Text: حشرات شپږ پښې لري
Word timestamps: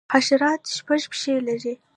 حشرات 0.13 0.61
شپږ 0.77 1.01
پښې 1.11 1.35
لري 1.47 1.73